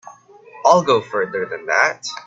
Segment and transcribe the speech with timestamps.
[0.65, 2.07] I'll go further than that.